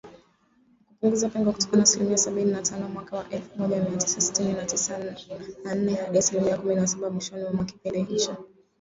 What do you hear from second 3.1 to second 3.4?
wa